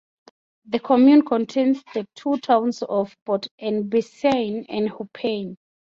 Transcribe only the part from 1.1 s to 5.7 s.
contains the two towns of Port-en-Bessin and Huppain.